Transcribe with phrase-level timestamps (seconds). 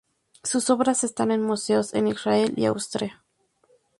[0.41, 3.23] Sus obras están en museos en Israel y Austria.